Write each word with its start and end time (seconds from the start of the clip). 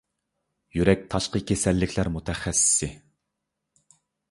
يۈرەك 0.79 1.03
تاشقى 1.15 1.41
كېسەللىكلەر 1.51 2.11
مۇتەخەسسىسى 2.15 2.91